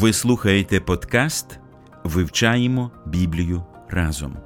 [0.00, 1.58] Ви слухаєте подкаст
[2.04, 4.36] Вивчаємо Біблію разом.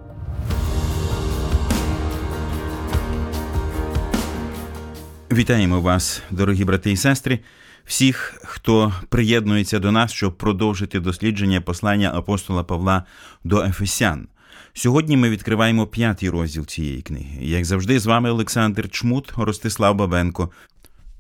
[5.33, 7.39] Вітаємо вас, дорогі брати і сестри,
[7.85, 13.05] всіх, хто приєднується до нас, щоб продовжити дослідження послання апостола Павла
[13.45, 14.29] до Ефесян.
[14.73, 17.45] Сьогодні ми відкриваємо п'ятий розділ цієї книги.
[17.47, 20.51] Як завжди, з вами Олександр Чмут, Ростислав Бабенко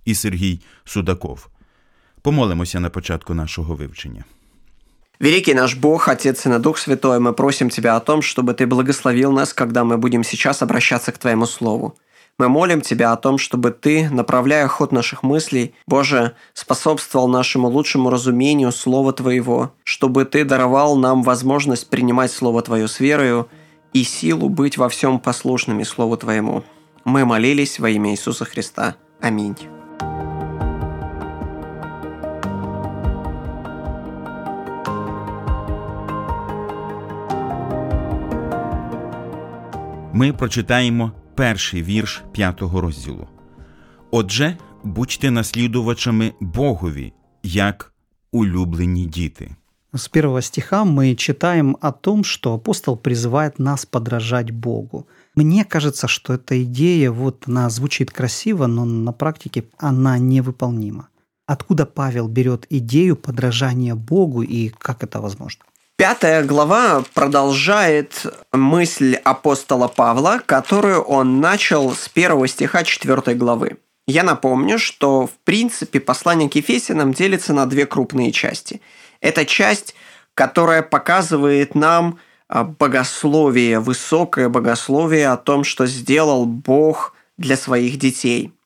[0.04, 1.51] і Сергій Судаков.
[2.22, 4.24] Помолимося на початку нашого вивчення.
[5.20, 9.32] Великий наш Бог, Отец и Дух Святой, мы просим Тебя о том, чтобы Ты благословил
[9.32, 11.94] нас, когда мы будем сейчас обращаться к Твоему Слову.
[12.38, 18.10] Мы молим Тебя о том, чтобы Ты, направляя ход наших мыслей, Боже, способствовал нашему лучшему
[18.10, 23.48] разумению Слова Твоего, чтобы Ты даровал нам возможность принимать Слово Твое с верою
[23.92, 26.64] и силу быть во всем послушными Слову Твоему.
[27.04, 28.96] Мы молились во имя Иисуса Христа.
[29.20, 29.56] Аминь.
[40.13, 43.27] Ми прочитаємо перший вірш п'ятого розділу.
[44.11, 47.93] Отже, будьте наслідувачами Богові, як
[48.31, 49.55] улюблені діти.
[49.95, 55.07] С первого стиха мы читаем о том, что апостол призывает нас подражать Богу.
[55.35, 61.07] Мне кажется, что эта идея, вот она звучит красиво, но на практике она невыполнима.
[61.47, 65.63] Откуда Павел берет идею подражания Богу и как это возможно?
[66.02, 73.76] Пятая глава продолжает мысль апостола Павла, которую он начал с первого стиха четвертой главы.
[74.08, 78.80] Я напомню, что в принципе послание к Ефесянам делится на две крупные части.
[79.20, 79.94] Это часть,
[80.34, 88.52] которая показывает нам а, богословие, высокое богословие о том, что сделал Бог для своих детей–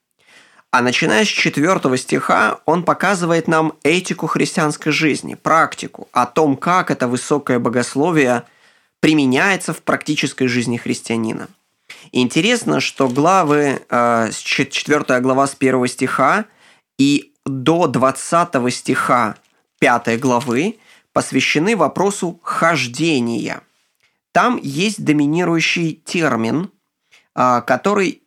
[0.71, 6.91] а начиная с четвертого стиха, он показывает нам этику христианской жизни, практику, о том, как
[6.91, 8.43] это высокое богословие
[9.01, 11.49] применяется в практической жизни христианина.
[12.13, 16.47] И интересно, что главы, э, 4 глава с 1 стиха
[16.99, 19.37] и до 20 стиха
[19.79, 20.79] 5 главы
[21.13, 23.63] посвящены вопросу хождения.
[24.33, 26.71] Там есть доминирующий термин,
[27.35, 28.23] э, который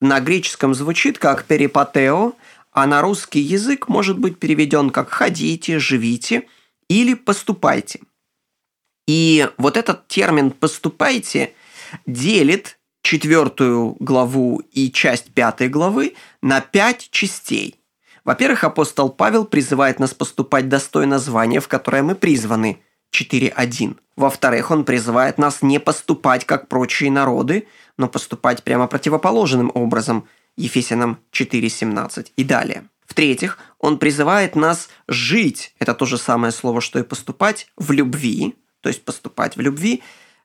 [0.00, 2.34] на греческом звучит как «перипатео»,
[2.72, 6.46] а на русский язык может быть переведен как «ходите», «живите»
[6.88, 8.00] или «поступайте».
[9.06, 11.54] И вот этот термин «поступайте»
[12.06, 17.76] делит четвертую главу и часть пятой главы на пять частей.
[18.24, 22.82] Во-первых, апостол Павел призывает нас поступать достойно звания, в которое мы призваны–
[23.14, 23.96] 4.1.
[24.16, 27.66] Во-вторых, он призывает нас не поступать, как прочие народы,
[27.98, 30.26] но поступать прямо противоположным образом
[30.56, 32.88] Ефесянам 4.17 и далее.
[33.06, 38.54] В-третьих, он призывает нас жить, это то же самое слово, что и поступать, в любви,
[38.80, 40.02] то есть поступать в любви,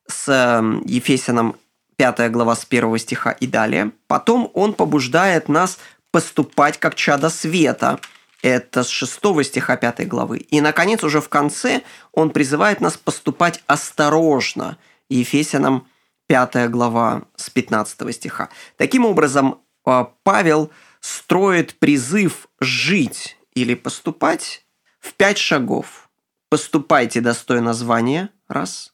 [0.07, 1.55] с эм, Ефесянам
[1.97, 3.91] 5 глава с 1 стиха и далее.
[4.07, 5.77] Потом он побуждает нас
[6.11, 7.99] поступать как чада света,
[8.41, 10.39] это с 6 стиха 5 главы.
[10.39, 11.81] И, наконец, уже в конце
[12.11, 14.77] он призывает нас поступать осторожно,
[15.09, 15.87] Ефесянам
[16.27, 18.49] 5 глава с 15 стиха.
[18.77, 24.65] Таким образом, а, Павел строит призыв жить или поступать
[24.99, 26.09] в пять шагов.
[26.49, 28.93] Поступайте достойно звания, раз.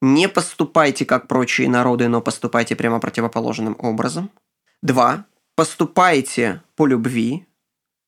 [0.00, 4.30] Не поступайте, как прочие народы, но поступайте прямо противоположным образом.
[4.82, 5.26] Два.
[5.54, 7.46] Поступайте по любви.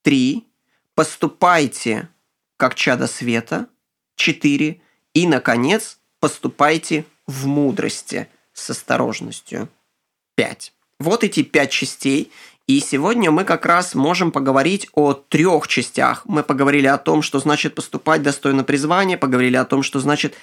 [0.01, 0.47] Три.
[0.93, 2.09] Поступайте,
[2.57, 3.67] как чада света.
[4.15, 4.81] Четыре.
[5.13, 9.69] И, наконец, поступайте в мудрости– с осторожностью.
[10.35, 10.73] 5.
[10.99, 12.31] Вот эти пять частей.
[12.67, 16.23] И сегодня мы как раз можем поговорить о трех частях.
[16.25, 20.33] Мы поговорили о том, что значит поступать достойно призвания, поговорили о том, что значит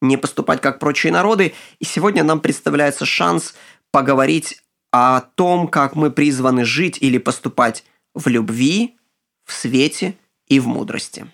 [0.00, 1.52] не поступать как прочие народы.
[1.78, 3.54] И сегодня нам представляется шанс
[3.90, 7.84] поговорить о том, как мы призваны жить или поступать
[8.14, 8.96] в любви,
[9.44, 10.16] в свете
[10.46, 11.26] и в мудрости.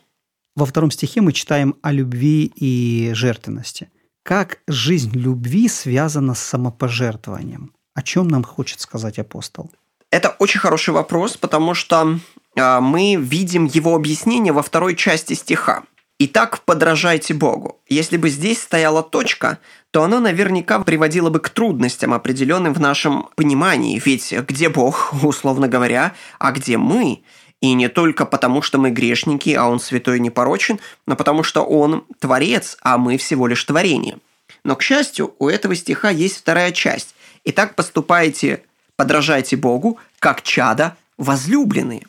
[0.57, 3.91] Во втором стихе мы читаем о любви и жертвенности–
[4.23, 7.73] как жизнь любви связана с самопожертвованием?
[7.95, 9.71] О чем нам хочет сказать апостол?
[10.11, 12.19] Это очень хороший вопрос, потому что
[12.57, 15.85] а, мы видим его объяснение во второй части стиха.
[16.19, 17.81] Итак, подражайте Богу.
[17.89, 19.59] Если бы здесь стояла точка,
[19.91, 24.01] то оно наверняка приводило бы к трудностям определенным в нашем понимании.
[24.05, 27.25] Ведь где Бог, условно говоря, а где мы?
[27.63, 31.63] И не только потому, что мы грешники, а Он святой и непорочен, но потому что
[31.63, 34.19] Он творец, а мы всего лишь творение.
[34.65, 37.15] Но, к счастью, у этого стиха есть вторая часть.
[37.45, 38.65] Итак, поступайте,
[38.97, 42.03] подражайте Богу, как чада возлюбленные.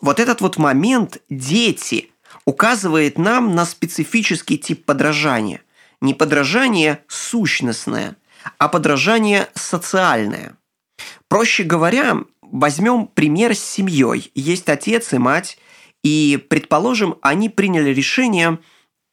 [0.00, 2.10] Вот этот вот момент «дети»
[2.44, 5.62] указывает нам на специфический тип подражания.
[6.00, 8.16] Не подражание сущностное,
[8.58, 10.54] а подражание социальное.
[11.28, 12.18] Проще говоря,
[12.52, 14.30] возьмем пример с семьей.
[14.34, 15.58] Есть отец и мать,
[16.02, 18.58] и, предположим, они приняли решение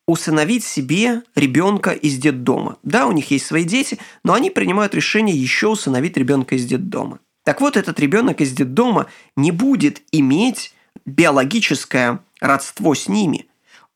[0.07, 2.77] усыновить себе ребенка из детдома.
[2.83, 7.19] Да, у них есть свои дети, но они принимают решение еще усыновить ребенка из детдома.
[7.45, 10.73] Так вот, этот ребенок из детдома не будет иметь
[11.05, 13.47] биологическое родство с ними.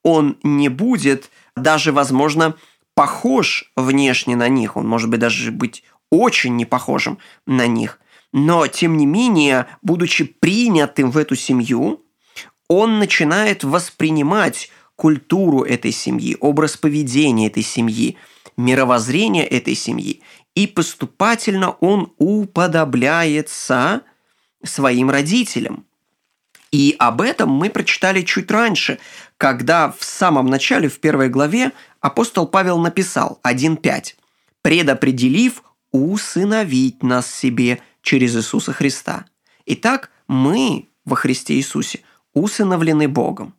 [0.04, 2.56] Он не будет даже, возможно,
[2.94, 4.78] похож внешне на них.
[4.78, 8.00] Он может быть даже быть очень не похожим на них.
[8.34, 12.06] Но, тем не менее, будучи принятым в эту семью,
[12.68, 18.18] он начинает воспринимать культуру этой семьи, образ поведения этой семьи,
[18.58, 20.22] мировоззрение этой семьи
[20.58, 24.02] и поступательно он уподобляется
[24.64, 25.86] своим родителям.
[26.72, 28.98] И об этом мы прочитали чуть раньше,
[29.38, 34.16] когда в самом начале, в первой главе, апостол Павел написал 1.5
[34.64, 39.26] «Предопределив усыновить нас себе через Иисуса Христа».
[39.66, 42.00] Итак, мы во Христе Иисусе
[42.34, 43.54] усыновлены Богом.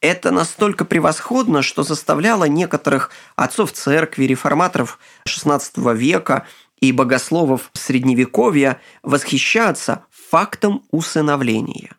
[0.00, 6.46] Это настолько превосходно, что заставляло некоторых отцов церкви, реформаторов XVI века
[6.80, 11.96] и богословов Средневековья восхищаться фактом усыновления.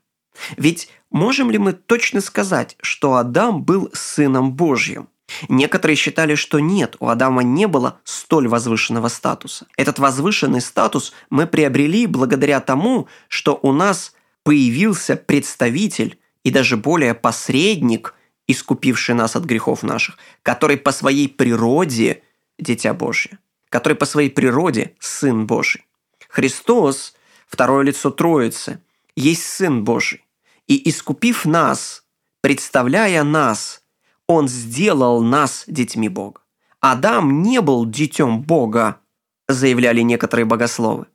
[0.56, 5.10] Ведь можем ли мы точно сказать, что Адам был сыном Божьим?
[5.50, 9.68] Некоторые считали, что нет, у Адама не было столь возвышенного статуса.
[9.78, 14.14] Этот возвышенный статус мы приобрели благодаря тому, что у нас
[14.44, 18.16] появился представитель и даже более посредник,
[18.48, 22.24] искупивший нас от грехов наших, который по своей природе
[22.60, 23.40] Дитя Божье,
[23.70, 25.86] который по своей природе Сын Божий.
[26.28, 27.16] Христос,
[27.48, 28.82] второе лицо Троицы,
[29.16, 30.26] есть Сын Божий.
[30.68, 32.04] И искупив нас,
[32.42, 33.83] представляя нас,
[34.28, 36.42] Он сделал нас детьми Бога.
[36.80, 39.00] Адам не был детем Бога,
[39.48, 41.08] заявляли некоторые богословы.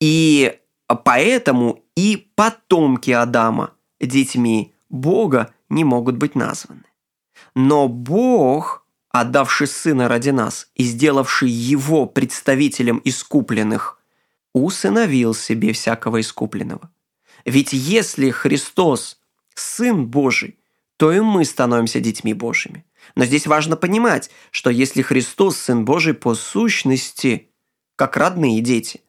[0.00, 0.58] И
[1.04, 6.84] поэтому и потомки Адама детьми Бога не могут быть названы.
[7.54, 13.98] Но Бог, отдавший Сына ради нас и сделавший Его представителем искупленных,
[14.52, 16.90] усыновил себе всякого искупленного.
[17.44, 19.18] Ведь если Христос–
[19.54, 20.58] Сын Божий,
[20.96, 22.84] то и мы становимся детьми Божьими.
[23.14, 27.50] Но здесь важно понимать, что если Христос– Сын Божий по сущности,
[27.96, 29.00] как родные дети,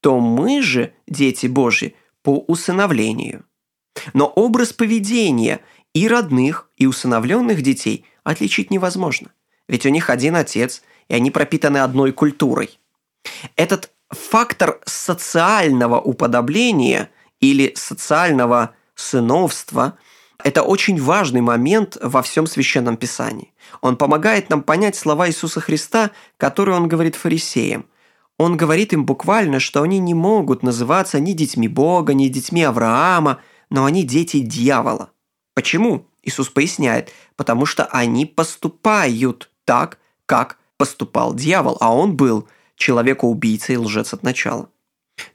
[0.00, 3.44] то мы же дети Божьи по усыновлению–
[4.14, 5.60] но образ поведения
[5.92, 9.32] и родных, и усыновленных детей отличить невозможно.
[9.68, 12.78] Ведь у них один отец, и они пропитаны одной культурой.
[13.56, 17.10] Этот фактор социального уподобления
[17.40, 19.98] или социального сыновства–
[20.42, 23.52] это очень важный момент во всем Священном Писании.
[23.80, 27.86] Он помогает нам понять слова Иисуса Христа, которые Он говорит фарисеям.
[28.38, 33.38] Он говорит им буквально, что они не могут называться ни детьми Бога, ни детьми Авраама–
[33.70, 35.12] но они дети дьявола.
[35.54, 36.06] Почему?
[36.22, 43.78] Иисус поясняет, потому что они поступают так, как поступал дьявол, а он был человекоубийцей и
[43.78, 44.68] лжец от начала.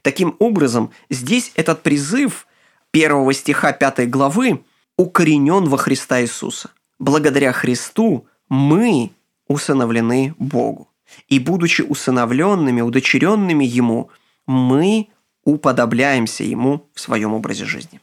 [0.02, 2.46] Таким образом, здесь этот призыв
[2.90, 4.64] первого стиха пятой главы
[4.97, 6.69] укоренен во Христа Иисуса.
[6.99, 9.11] Благодаря Христу мы
[9.47, 10.87] усыновлены Богу.
[11.27, 14.09] И будучи усыновленными, удочеренными Ему,
[14.47, 15.07] мы
[15.43, 17.99] уподобляемся Ему в своем образе жизни.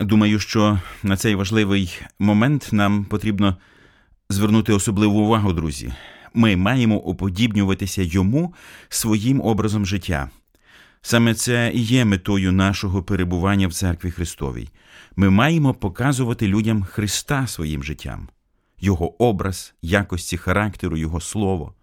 [0.00, 3.56] Думаю, що на цей важливий момент нам потрібно
[4.30, 5.92] звернути особливу увагу, друзі.
[6.34, 8.54] Ми маємо уподібнюватися йому
[8.88, 10.30] своїм образом життя.
[11.02, 14.68] Саме це і є метою нашого перебування в церкві Христовій.
[15.15, 18.29] Ми маємо показувати людям Христа своїм життям,
[18.79, 21.73] Його образ, якості характеру, Його слово.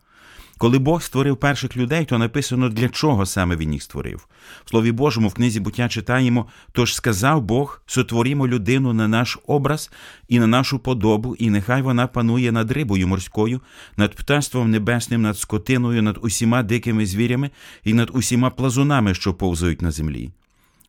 [0.58, 4.28] Коли Бог створив перших людей, то написано, для чого саме він їх створив.
[4.64, 9.90] В Слові Божому в книзі буття читаємо: тож сказав Бог: сотворімо людину на наш образ
[10.28, 13.60] і на нашу подобу, і нехай вона панує над рибою морською,
[13.96, 17.50] над птаством небесним, над скотиною, над усіма дикими звірями
[17.84, 20.30] і над усіма плазунами, що повзають на землі.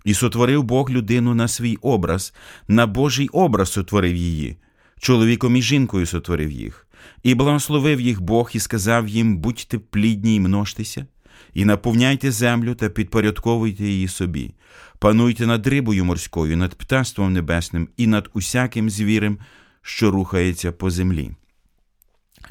[0.03, 2.33] І сотворив Бог людину на свій образ,
[2.67, 4.57] на Божий образ сотворив її,
[4.99, 6.87] чоловіком і жінкою сотворив їх,
[7.23, 11.05] і благословив їх Бог і сказав їм: будьте плідні й множтеся,
[11.53, 14.53] і наповняйте землю та підпорядковуйте її собі,
[14.99, 19.37] пануйте над рибою морською, над птаством небесним і над усяким звірем,
[19.81, 21.31] що рухається по землі.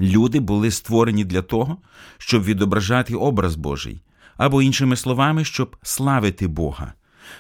[0.01, 1.79] Люди були створені для того,
[2.19, 4.03] щоб відображати образ Божий,
[4.37, 6.93] або, іншими словами, щоб славити Бога,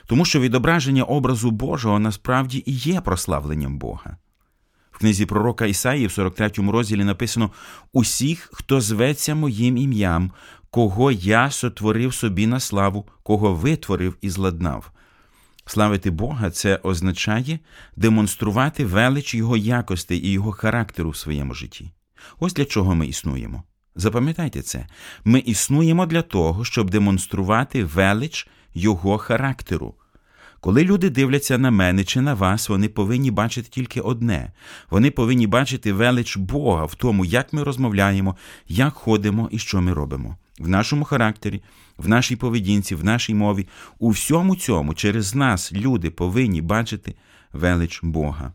[0.07, 4.16] тому що відображення образу Божого насправді і є прославленням Бога.
[4.90, 7.50] В книзі пророка Ісаї в 43 розділі написано:
[7.92, 10.33] Усіх, хто зветься моїм ім'ям,
[10.71, 14.90] кого я сотворив собі на славу, кого витворив і зладнав.
[15.66, 17.59] Славити Бога це означає
[17.97, 21.92] демонструвати велич Його якостей і Його характеру в своєму житті.
[22.38, 23.62] Ось для чого ми існуємо.
[23.97, 24.87] Запам'ятайте це,
[25.25, 29.94] ми існуємо для того, щоб демонструвати велич Його характеру.
[30.61, 34.52] Коли люди дивляться на мене чи на вас, вони повинні бачити тільки одне:
[34.90, 38.37] вони повинні бачити велич Бога в тому, як ми розмовляємо,
[38.68, 40.37] як ходимо і що ми робимо.
[40.58, 41.62] В нашому характері,
[41.97, 43.68] в нашій поведінці, в нашій мові,
[43.99, 47.14] у всьому цьому через нас люди повинні бачити
[47.52, 48.52] велич Бога.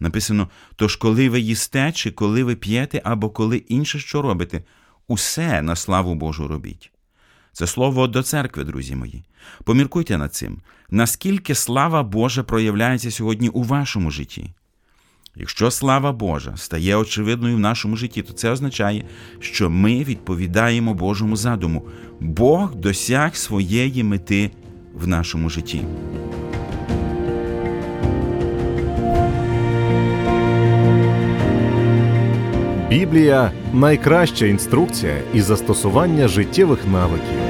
[0.00, 4.62] Написано: тож, коли ви їсте, чи коли ви п'єте, або коли інше що робите,
[5.08, 6.93] усе на славу Божу робіть.
[7.54, 9.22] Це слово до церкви, друзі мої.
[9.64, 10.58] Поміркуйте над цим,
[10.90, 14.50] наскільки слава Божа проявляється сьогодні у вашому житті.
[15.36, 19.04] Якщо слава Божа стає очевидною в нашому житті, то це означає,
[19.40, 21.82] що ми відповідаємо Божому задуму.
[22.20, 24.50] Бог досяг своєї мети
[24.94, 25.82] в нашому житті.
[32.90, 37.43] Біблія найкраща інструкція і застосування життєвих навиків.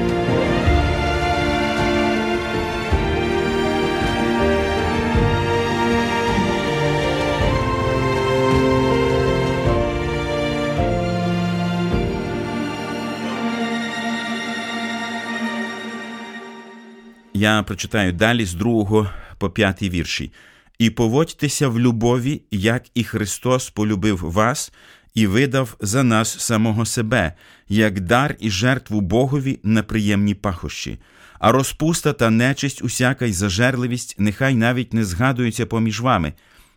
[17.45, 20.31] Я прочитаю далі з другого по п'ятий вірші.
[20.79, 24.71] І поводьтеся в любові, як і Христос полюбив вас
[25.13, 27.33] і видав за нас самого себе,
[27.69, 30.99] як дар і жертву Богові на приємні пахощі.
[31.39, 36.33] А розпуста та нечисть, усяка й зажерливість, нехай навіть не згадуються поміж вами,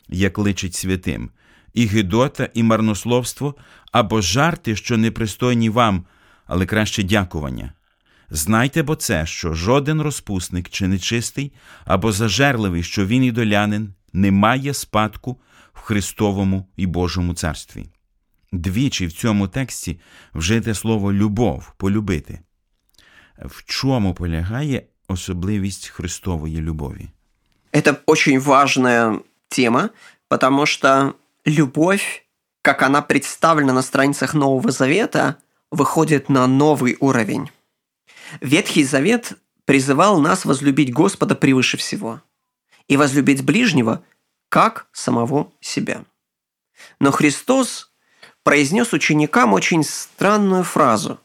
[0.09, 1.31] як личить святим,
[1.75, 3.55] і гидота, і марнословство,
[3.93, 6.05] або жарти, що непристойні вам,
[6.47, 7.73] але краще дякування.
[8.30, 11.54] Знайте бо це, що жоден розпусник чи нечистий,
[11.86, 15.38] або зажерливий, що він ідолянин, не має спадку
[15.74, 17.86] в Христовому і Божому царстві.
[18.52, 20.00] Двічі в цьому тексті
[20.34, 22.40] вжите слово любов, полюбити.
[23.46, 27.10] В чому полягає особливість Христової любові?
[27.74, 29.90] Это очень важная тема,
[30.28, 31.14] потому что
[31.48, 32.24] любовь,
[32.62, 35.36] как она представлена на страницах Нового Завета,
[35.72, 37.50] выходит на новый уровень.
[38.41, 42.23] Ветхий Завет призывал нас возлюбить Господа превыше всего
[42.87, 44.03] и возлюбить ближнего,
[44.49, 46.05] как самого себя.
[47.01, 47.93] Но Христос
[48.43, 51.21] произнес ученикам очень странную фразу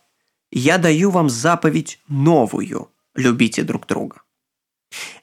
[0.52, 4.22] «Я даю вам заповедь новую– любите друг друга».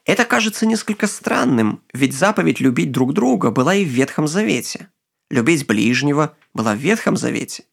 [0.05, 4.89] Это кажется несколько странным, ведь заповедь любить друг друга была и в Ветхом Завете.
[5.29, 7.63] Любить ближнего была в Ветхом Завете.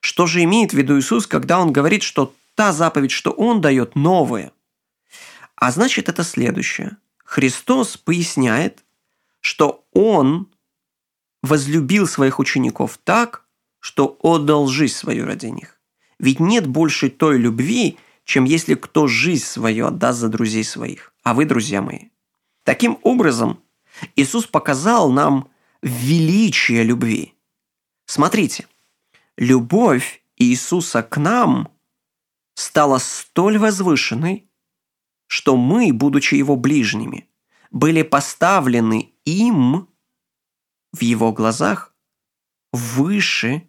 [0.00, 3.94] Что же имеет в виду Иисус, когда Он говорит, что та заповедь, что Он дает,
[3.96, 4.52] новая?
[5.56, 6.96] А значит, это следующее.
[7.24, 8.84] Христос поясняет,
[9.40, 10.48] что Он
[11.42, 13.44] возлюбил своих учеников так,
[13.80, 15.78] что отдал жизнь свою ради них.
[16.18, 21.12] Ведь нет больше той любви, чем если кто жизнь свою отдаст за друзей своих.
[21.22, 22.08] А вы, друзья мои.
[22.62, 23.60] Таким образом,
[24.16, 25.50] Иисус показал нам
[25.82, 27.34] величие любви.
[28.06, 28.66] Смотрите,
[29.36, 31.68] любовь Иисуса к нам
[32.54, 34.48] стала столь возвышенной,
[35.26, 37.28] что мы, будучи Его ближними,
[37.70, 39.88] были поставлены им
[40.92, 41.94] в Его глазах
[42.72, 43.68] выше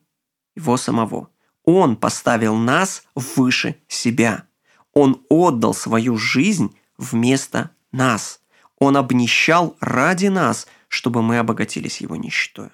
[0.56, 1.30] Его самого.
[1.64, 4.48] Он поставил нас выше себя.
[4.94, 8.42] Он отдал свою жизнь вместо нас.
[8.78, 12.70] Он обнищал ради нас, чтобы мы обогатились Его нищетой.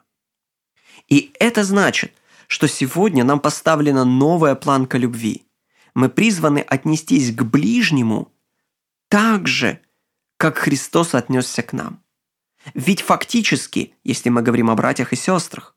[1.08, 2.14] И это значит,
[2.48, 5.46] что сегодня нам поставлена новая планка любви.
[5.94, 8.32] Мы призваны отнестись к ближнему
[9.10, 9.82] так же,
[10.38, 12.04] как Христос отнесся к нам.
[12.74, 15.76] Ведь фактически, если мы говорим о братьях и сестрах,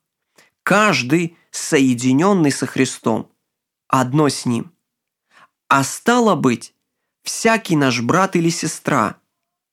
[0.63, 3.31] каждый соединенный со Христом,
[3.89, 4.73] одно с Ним.
[5.69, 6.75] А стало быть,
[7.23, 9.19] всякий наш брат или сестра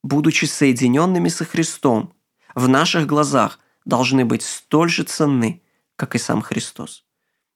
[0.03, 2.13] будучи соединенными со Христом,
[2.55, 5.61] в наших глазах должны быть столь же ценны,
[5.95, 7.05] как и сам Христос.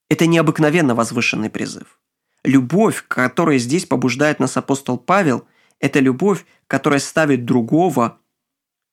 [0.09, 1.99] Это необыкновенно возвышенный призыв.
[2.45, 5.47] Любовь, которая здесь побуждает нас апостол Павел,
[5.79, 8.19] это любовь, которая ставит другого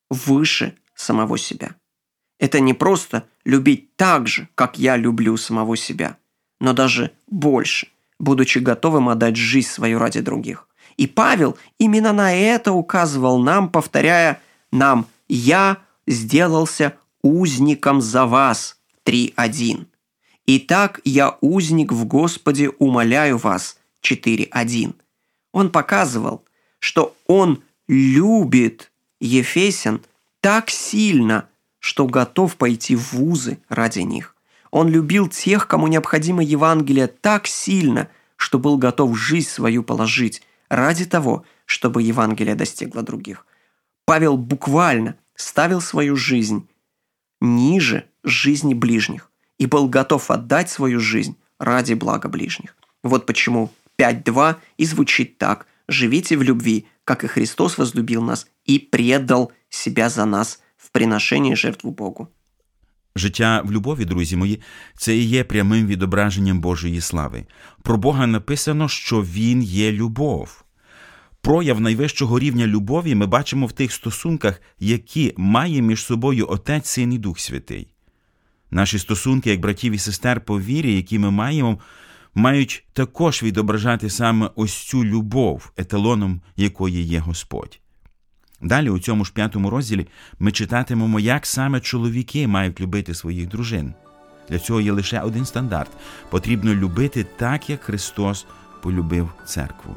[0.08, 1.76] выше самого себя.
[2.40, 6.16] Это не просто любить так же, как я люблю самого себя,
[6.60, 10.66] но даже больше, будучи готовым отдать жизнь свою ради других.
[10.96, 14.40] И Павел именно на это указывал нам, повторяя
[14.70, 19.86] нам «Я сделался узником за вас» 3.1.
[20.46, 24.94] «Итак, я узник в Господе, умоляю вас» 4.1.
[25.52, 26.44] Он показывал,
[26.80, 30.02] что он любит Ефесян
[30.40, 34.34] так сильно, что готов пойти в вузы ради них.
[34.72, 41.04] Он любил тех, кому необходимо Евангелие так сильно, что был готов жизнь свою положить ради
[41.04, 43.46] того, чтобы Евангелие достигло других.
[44.04, 46.68] Павел буквально ставил свою жизнь
[47.40, 49.31] ниже жизни ближних
[49.62, 52.76] и был готов отдать свою жизнь ради блага ближних.
[53.04, 55.66] Вот почему 5.2 и звучит так.
[55.88, 61.56] «Живите в любви, как и Христос возлюбил нас и предал себя за нас в приношенні
[61.56, 62.28] жертву Богу».
[63.16, 64.60] Життя в любові, друзі мої,
[64.96, 67.46] це і є прямим відображенням Божої слави.
[67.82, 70.64] Про Бога написано, що Він є любов.
[71.40, 77.12] Прояв найвищого рівня любові ми бачимо в тих стосунках, які має між собою Отець, Син
[77.12, 77.91] і Дух Святий.
[78.74, 81.78] Наші стосунки, як братів і сестер по вірі, які ми маємо,
[82.34, 87.80] мають також відображати саме ось цю любов, еталоном якої є Господь.
[88.62, 90.06] Далі, у цьому ж п'ятому розділі,
[90.38, 93.94] ми читатимемо, як саме чоловіки мають любити своїх дружин.
[94.48, 95.90] Для цього є лише один стандарт:
[96.30, 98.46] потрібно любити так, як Христос
[98.82, 99.96] полюбив церкву.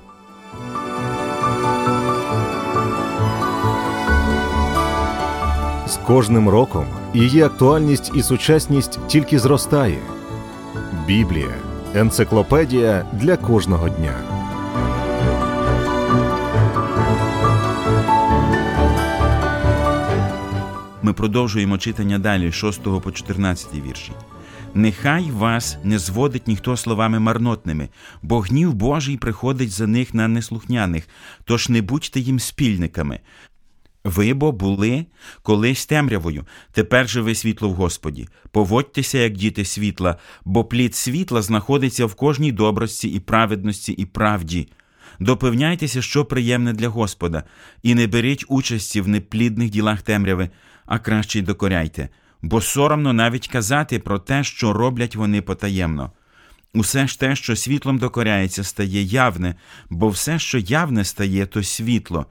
[6.08, 9.98] Кожним роком її актуальність і сучасність тільки зростає.
[11.08, 11.54] Біблія
[11.96, 14.14] енциклопедія для кожного дня.
[21.02, 24.12] Ми продовжуємо читання далі, 6 по 14 вірші.
[24.74, 27.90] Нехай вас не зводить ніхто словами марнотними,
[28.22, 31.08] бо гнів Божий приходить за них на неслухняних,
[31.44, 33.20] тож не будьте їм спільниками.
[34.06, 35.06] Ви бо були
[35.42, 38.28] колись темрявою, тепер же ви світло в Господі.
[38.52, 44.68] Поводьтеся, як діти світла, бо плід світла знаходиться в кожній добрості і праведності і правді.
[45.20, 47.44] Допевняйтеся, що приємне для Господа,
[47.84, 50.50] і не беріть участі в неплідних ділах темряви,
[50.86, 52.10] а краще й докоряйте,
[52.42, 56.12] бо соромно навіть казати про те, що роблять вони потаємно.
[56.74, 59.56] Усе ж те, що світлом докоряється, стає явне,
[59.90, 62.26] бо все, що явне стає, то світло.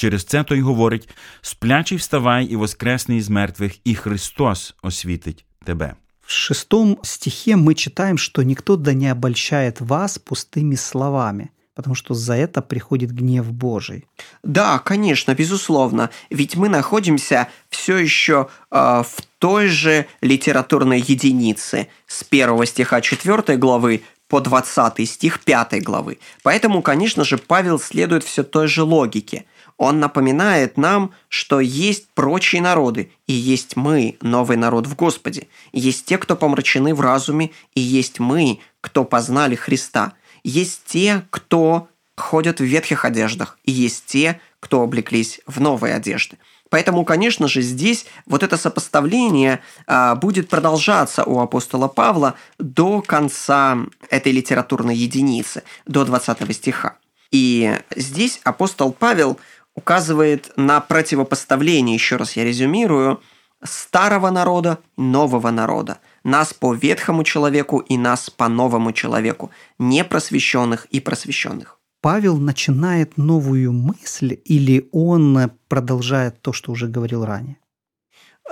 [0.00, 1.08] Через це той говорить:
[1.42, 5.94] сплячий вставай і воскресний із мертвих, і Христос освітить тебе.
[6.26, 12.14] В шестом стихе мы читаем, что никто да не обольщает вас пустыми словами, потому что
[12.14, 14.04] за это приходит гнев Божий.
[14.44, 16.10] Да, конечно, безусловно.
[16.30, 23.56] Ведь мы находимся все еще э, в той же литературной единице с первого стиха 4
[23.58, 26.18] главы по 20 стих 5 главы.
[26.44, 32.61] Поэтому, конечно же, Павел следует все той же логике – он напоминает нам, что есть прочие
[32.61, 35.47] народы, и есть мы, новый народ в Господе.
[35.73, 40.13] Есть те, кто помрачены в разуме, и есть мы, кто познали Христа.
[40.43, 46.37] Есть те, кто ходят в ветхих одеждах, и есть те, кто облеклись в новые одежды.
[46.69, 53.77] Поэтому, конечно же, здесь вот это сопоставление а, будет продолжаться у апостола Павла до конца
[54.09, 56.97] этой литературной единицы, до 20 стиха.
[57.31, 59.37] И здесь апостол Павел–
[59.75, 63.21] указывает на противопоставление, еще раз я резюмирую,
[63.63, 70.85] старого народа и нового народа, нас по ветхому человеку и нас по новому человеку, непросвещенных
[70.85, 71.79] и просвещенных.
[72.01, 77.57] Павел начинает новую мысль или он продолжает то, что уже говорил ранее?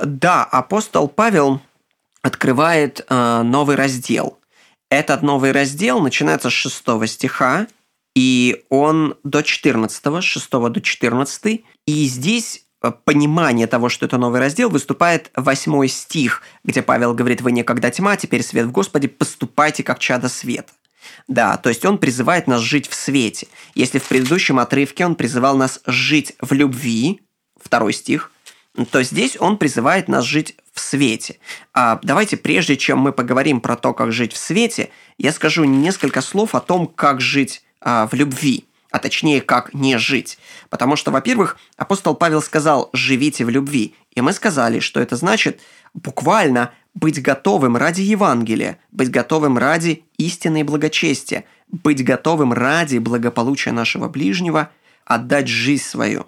[0.03, 1.61] Да, апостол Павел
[2.23, 4.39] открывает э, новый раздел.
[4.89, 7.67] Этот новый раздел начинается с шестого стиха
[8.15, 11.63] и он до 14, 6 до 14.
[11.85, 17.41] И здесь э, понимание того, что это новый раздел, выступает восьмой стих, где Павел говорит,
[17.41, 20.71] вы некогда тьма, теперь свет в Господе, поступайте как чада света.
[21.27, 23.47] Да, то есть он призывает нас жить в свете.
[23.75, 27.21] Если в предыдущем отрывке он призывал нас жить в любви,
[27.61, 28.31] второй стих,
[28.91, 31.37] то здесь он призывает нас жить в свете.
[31.73, 36.21] А давайте, прежде чем мы поговорим про то, как жить в свете, я скажу несколько
[36.21, 38.65] слов о том, как жить в любви.
[38.93, 40.37] а точнее, как не жить.
[40.69, 45.61] Потому что, во-первых, апостол Павел сказал «живите в любви», и мы сказали, что это значит
[45.95, 53.71] буквально быть готовым ради Евангелия, быть готовым ради истины и благочестия, быть готовым ради благополучия
[53.71, 54.69] нашего ближнего,
[55.05, 56.27] отдать жизнь свою.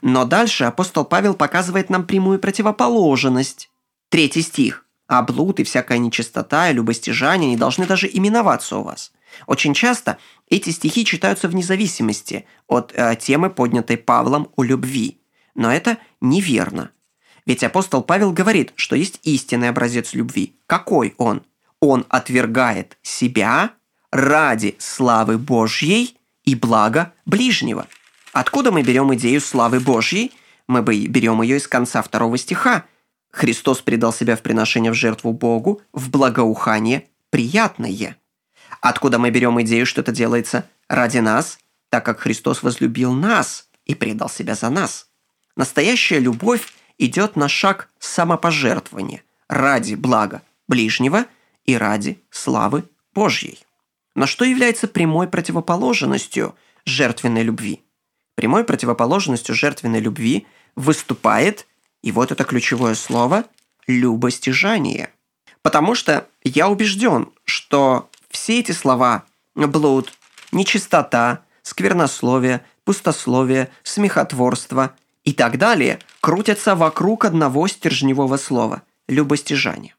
[0.00, 3.68] Но дальше апостол Павел показывает нам прямую противоположность.
[4.10, 4.86] Третий стих.
[5.08, 9.10] «А блуд и всякая нечистота и любостяжание не должны даже именоваться у вас».
[9.46, 10.18] Очень часто
[10.50, 15.20] эти стихи читаются вне зависимости от э, темы, поднятой Павлом о любви.
[15.54, 16.90] Но это неверно.
[17.46, 20.56] Ведь апостол Павел говорит, что есть истинный образец любви.
[20.66, 21.42] Какой он?
[21.80, 23.72] Он отвергает себя
[24.10, 27.86] ради славы Божьей и блага ближнего.
[28.32, 30.32] Откуда мы берем идею славы Божьей?
[30.66, 32.84] Мы бы берем ее из конца второго стиха.
[33.30, 38.16] Христос предал себя в приношение в жертву Богу, в благоухание приятное.
[38.80, 41.58] Откуда мы берем идею, что это делается ради нас,
[41.90, 45.08] так как Христос возлюбил нас и предал себя за нас?
[45.56, 51.26] Настоящая любовь идет на шаг самопожертвования ради блага ближнего
[51.64, 53.58] и ради славы Божьей.
[54.14, 57.82] Но что является прямой противоположностью жертвенной любви?
[58.34, 61.66] Прямой противоположностью жертвенной любви выступает,
[62.02, 63.44] и вот это ключевое слово,
[63.86, 65.10] любостяжание.
[65.62, 70.12] Потому что я убежден, что все эти слова– блуд,
[70.52, 79.94] нечистота, сквернословие, пустословие, смехотворство и так далее– крутятся вокруг одного стержневого слова– любостяжание.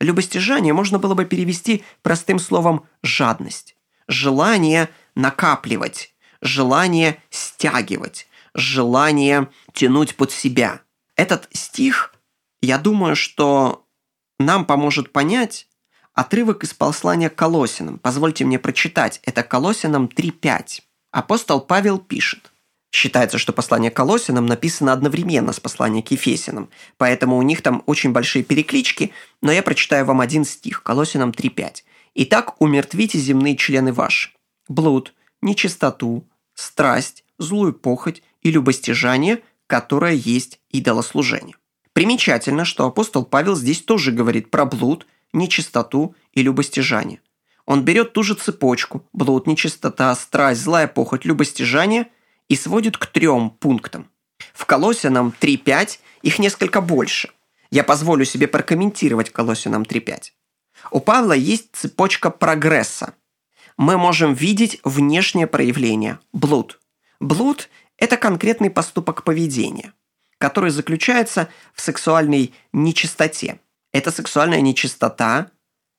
[0.00, 3.76] Любостяжание можно было бы перевести простым словом «жадность».
[4.08, 10.82] Желание накапливать, желание стягивать, желание тянуть под себя.
[11.14, 12.14] Этот стих,
[12.60, 13.86] я думаю, что
[14.38, 15.68] нам поможет понять,
[16.14, 17.98] Отрывок из послания к Колосинам.
[17.98, 19.20] Позвольте мне прочитать.
[19.24, 20.82] Это Колосинам 3.5.
[21.10, 22.52] Апостол Павел пишет.
[22.94, 27.82] Считается, что послание к Колосинам написано одновременно с посланием к Ефесинам, поэтому у них там
[27.86, 31.84] очень большие переклички, но я прочитаю вам один стих, Колосинам 3.5.
[32.14, 34.32] «Итак, умертвите земные члены ваши.
[34.68, 41.56] Блуд, нечистоту, страсть, злую похоть и любостяжание, которое есть идолослужение».
[41.94, 47.20] Примечательно, что апостол Павел здесь тоже говорит про блуд, нечистоту и любостяжание.
[47.66, 52.08] Он берет ту же цепочку– блуд, нечистота, страсть, злая похоть, любостяжание–
[52.52, 54.10] и сводит к трем пунктам.
[54.52, 57.30] В Колосинам 3.5 их несколько больше.
[57.70, 60.32] Я позволю себе прокомментировать Колосинам 3.5.
[60.90, 63.14] У Павла есть цепочка прогресса.
[63.78, 66.78] Мы можем видеть внешнее проявление– блуд.
[67.20, 69.94] Блуд– это конкретный поступок поведения,
[70.36, 73.60] который заключается в сексуальной нечистоте–
[73.92, 75.50] эта сексуальная нечистота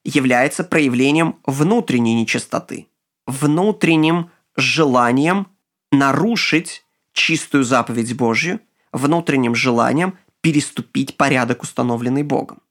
[0.03, 2.88] является проявлением внутренней нечистоты,
[3.25, 5.47] внутренним желанием
[5.91, 8.60] нарушить чистую заповедь Божью,
[8.91, 12.62] внутренним желанием переступить порядок, установленный Богом.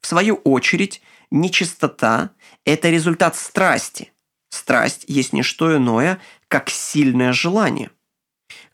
[0.00, 2.30] В свою очередь, нечистота–
[2.64, 4.12] это результат страсти.
[4.50, 7.90] Страсть есть не что иное, как сильное желание,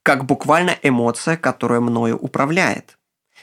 [0.02, 2.98] как буквально эмоция, которая мною управляет–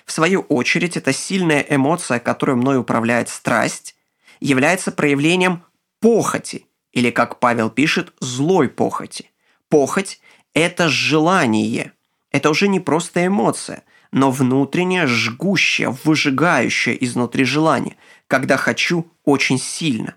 [0.09, 3.95] в свою очередь, эта сильная эмоция, которой мной управляет страсть,
[4.39, 5.63] является проявлением
[5.99, 9.29] похоти, или, как Павел пишет, злой похоти.
[9.69, 10.19] Похоть–
[10.55, 11.91] это желание.
[12.31, 17.95] Это уже не просто эмоция, но внутреннее, жгущее, выжигающее изнутри желание,
[18.25, 20.15] когда хочу очень сильно.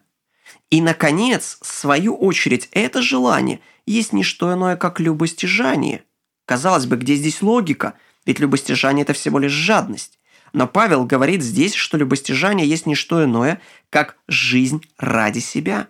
[0.71, 6.05] И, наконец, в свою очередь, это желание есть не что иное, как любостяжание.
[6.47, 7.93] Казалось бы, где здесь логика–
[8.27, 10.19] ведь любостяжание– это всего лишь жадность.
[10.53, 15.89] Но Павел говорит здесь, что любостяжание есть не что иное, как жизнь ради себя.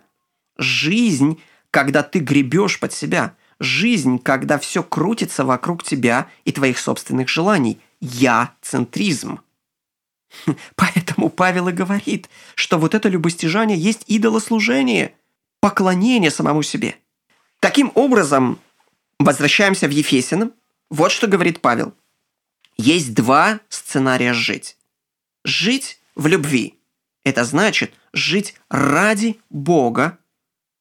[0.57, 3.35] Жизнь, когда ты гребешь под себя.
[3.59, 7.79] Жизнь, когда все крутится вокруг тебя и твоих собственных желаний.
[7.99, 9.41] Я-центризм.
[10.75, 15.13] Поэтому Павел и говорит, что вот это любостяжание есть идолослужение,
[15.59, 16.95] поклонение самому себе.
[17.59, 18.59] Таким образом,
[19.19, 20.53] возвращаемся в Ефесиным.
[20.89, 21.93] Вот что говорит Павел–
[22.77, 24.77] есть два сценария жить.
[25.43, 26.79] Жить в любви.
[27.23, 30.17] Это значит жить ради Бога,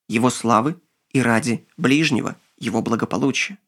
[0.09, 3.59] Его славы и ради ближнего, Его благополучия.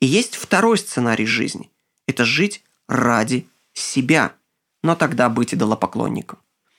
[0.00, 1.70] И есть второй сценарий жизни.
[2.06, 4.34] Это жить ради себя,
[4.82, 6.38] но тогда быть идолопоклонником.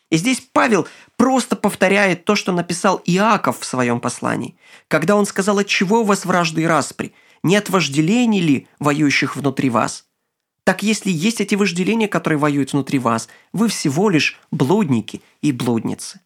[0.09, 5.59] И здесь Павел просто повторяет то, что написал Иаков в своем послании, когда он сказал,
[5.59, 10.06] от чего у вас вражды и распри, не от вожделений ли, воюющих внутри вас,
[10.67, 16.19] так если есть эти вожделения, которые воюют внутри вас, вы всего лишь блудники и блудницы.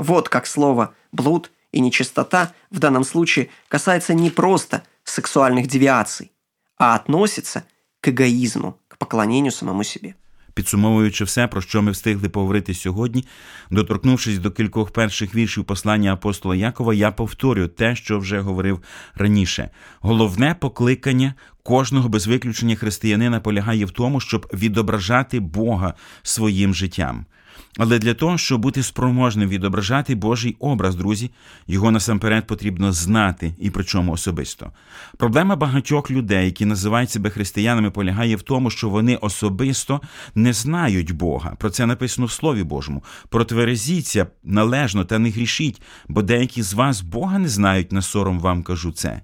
[0.00, 6.32] Вот как слово «блуд» и «нечистота» в данном случае касается не просто сексуальных девиаций,
[6.76, 7.62] а относится
[8.00, 10.16] к эгоизму, к поклонению самому себе.
[10.58, 13.24] Підсумовуючи все, про що ми встигли поговорити сьогодні,
[13.70, 18.82] доторкнувшись до кількох перших віршів послання апостола Якова, я повторю те, що вже говорив
[19.14, 19.70] раніше.
[20.00, 27.26] Головне покликання кожного без виключення християнина полягає в тому, щоб відображати Бога своїм життям.
[27.76, 31.30] Але для того, щоб бути спроможним відображати Божий образ, друзі,
[31.66, 34.72] його насамперед потрібно знати і причому особисто.
[35.16, 40.00] Проблема багатьох людей, які називають себе християнами, полягає в тому, що вони особисто
[40.34, 41.54] не знають Бога.
[41.58, 43.02] Про це написано в Слові Божому.
[43.28, 48.62] Протверезіться належно та не грішіть, бо деякі з вас Бога не знають на сором вам
[48.62, 49.20] кажу це.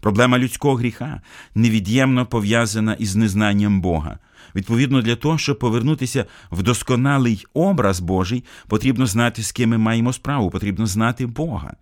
[0.00, 1.20] Проблема людського гріха
[1.54, 4.18] невід'ємно пов'язана із незнанням Бога.
[4.54, 10.12] Відповідно, для того, щоб повернутися в досконалий образ Божий, потрібно знати, з ким ми маємо
[10.12, 11.74] справу, потрібно знати Бога.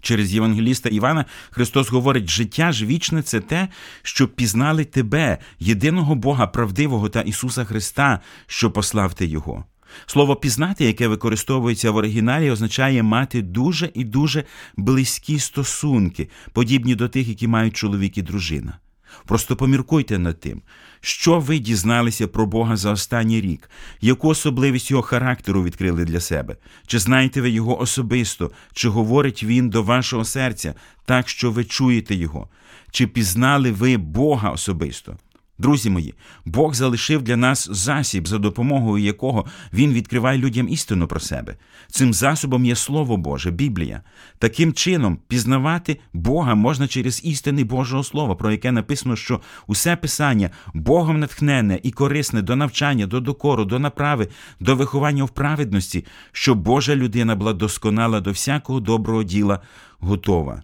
[0.00, 3.68] Через Євангеліста Івана Христос говорить, життя ж вічне це те,
[4.02, 9.64] що пізнали тебе, єдиного Бога правдивого та Ісуса Христа, що послав ти Його.
[10.06, 14.44] Слово пізнати, яке використовується в оригіналі, означає мати дуже і дуже
[14.76, 18.78] близькі стосунки, подібні до тих, які мають чоловік і дружина.
[19.26, 20.62] Просто поміркуйте над тим,
[21.04, 26.56] що ви дізналися про Бога за останній рік, яку особливість його характеру відкрили для себе,
[26.86, 32.14] чи знаєте ви його особисто, чи говорить він до вашого серця так, що ви чуєте
[32.14, 32.48] його,
[32.90, 35.16] чи пізнали ви Бога особисто?
[35.58, 36.14] Друзі мої,
[36.44, 41.56] Бог залишив для нас засіб, за допомогою якого Він відкриває людям істину про себе.
[41.88, 44.02] Цим засобом є Слово Боже, Біблія.
[44.38, 50.50] Таким чином, пізнавати Бога можна через істини Божого Слова, про яке написано, що усе писання
[50.74, 54.28] Богом натхнене і корисне до навчання, до докору, до направи,
[54.60, 59.60] до виховання в праведності, щоб Божа людина була досконала до всякого доброго діла
[59.98, 60.62] готова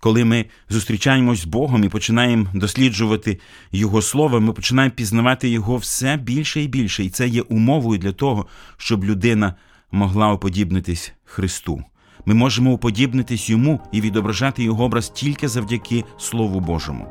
[0.00, 3.38] коли ми зустрічаємось з Богом і починаємо досліджувати
[3.72, 7.04] Його слово, ми починаємо пізнавати Його все більше і більше.
[7.04, 9.54] І це є умовою для того, щоб людина
[9.92, 11.84] могла уподібнитись Христу.
[12.26, 17.08] Ми можемо уподібнитись йому і відображати його образ тільки завдяки Слову Божому.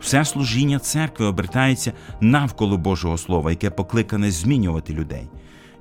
[0.00, 5.28] Все служіння церкви обертається навколо Божого Слова, яке покликане змінювати людей.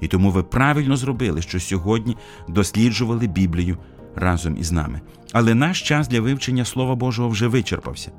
[0.01, 2.17] І тому ви правильно зробили, що сьогодні
[2.47, 3.77] досліджували Біблію
[4.15, 5.01] разом із нами.
[5.33, 8.11] Але наш час для вивчення Слова Божого вже вичерпався.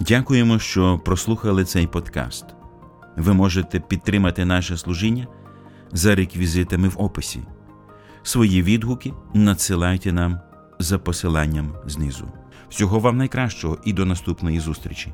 [0.00, 2.44] Дякуємо, що прослухали цей подкаст.
[3.16, 5.26] Ви можете підтримати наше служіння
[5.92, 7.42] за реквізитами в описі.
[8.22, 10.40] Свої відгуки надсилайте нам
[10.78, 12.28] за посиланням знизу.
[12.68, 15.12] Всього вам найкращого і до наступної зустрічі!